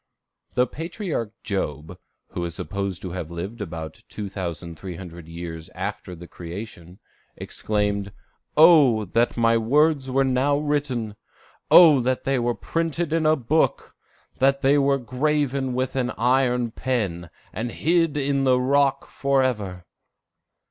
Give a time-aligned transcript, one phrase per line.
[0.55, 1.99] ]The patriarch Job,
[2.29, 6.97] who is supposed to have lived about 2,300 years after the creation,
[7.37, 8.11] exclaimed,
[8.57, 11.15] "O that my words were now written!
[11.69, 13.93] O that they were printed in a book!
[14.39, 19.85] that they were graven with an iron pen, and hid in the rock forever!"